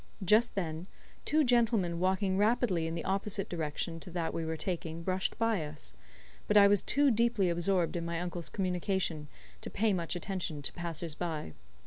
[0.25, 0.87] Just then,
[1.25, 5.63] two gentlemen walking rapidly in the opposite direction to that we were taking brushed by
[5.63, 5.93] us;
[6.47, 9.27] but I was too deeply absorbed in my uncle's communication
[9.61, 11.53] to pay much attention to passers by.